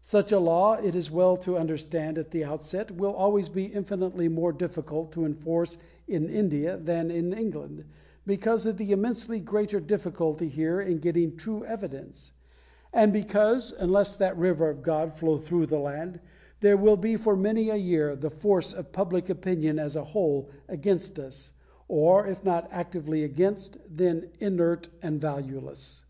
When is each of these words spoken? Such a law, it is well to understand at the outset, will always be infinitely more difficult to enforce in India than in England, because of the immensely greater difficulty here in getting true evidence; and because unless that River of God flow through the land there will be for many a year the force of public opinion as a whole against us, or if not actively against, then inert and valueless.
Such 0.00 0.32
a 0.32 0.38
law, 0.40 0.76
it 0.78 0.94
is 0.94 1.10
well 1.10 1.36
to 1.36 1.58
understand 1.58 2.16
at 2.16 2.30
the 2.30 2.42
outset, 2.42 2.90
will 2.90 3.12
always 3.12 3.50
be 3.50 3.66
infinitely 3.66 4.26
more 4.26 4.50
difficult 4.50 5.12
to 5.12 5.26
enforce 5.26 5.76
in 6.06 6.26
India 6.30 6.78
than 6.78 7.10
in 7.10 7.34
England, 7.34 7.84
because 8.24 8.64
of 8.64 8.78
the 8.78 8.92
immensely 8.92 9.40
greater 9.40 9.78
difficulty 9.78 10.48
here 10.48 10.80
in 10.80 11.00
getting 11.00 11.36
true 11.36 11.66
evidence; 11.66 12.32
and 12.94 13.12
because 13.12 13.74
unless 13.78 14.16
that 14.16 14.38
River 14.38 14.70
of 14.70 14.82
God 14.82 15.12
flow 15.12 15.36
through 15.36 15.66
the 15.66 15.78
land 15.78 16.18
there 16.60 16.78
will 16.78 16.96
be 16.96 17.16
for 17.16 17.36
many 17.36 17.68
a 17.68 17.76
year 17.76 18.16
the 18.16 18.30
force 18.30 18.72
of 18.72 18.90
public 18.90 19.28
opinion 19.28 19.78
as 19.78 19.96
a 19.96 20.04
whole 20.04 20.48
against 20.66 21.20
us, 21.20 21.52
or 21.88 22.26
if 22.26 22.42
not 22.42 22.66
actively 22.72 23.22
against, 23.22 23.76
then 23.86 24.30
inert 24.40 24.88
and 25.02 25.20
valueless. 25.20 26.06